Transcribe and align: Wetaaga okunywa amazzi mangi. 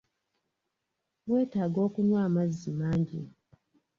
Wetaaga 1.29 1.79
okunywa 1.87 2.17
amazzi 2.27 2.69
mangi. 2.79 3.21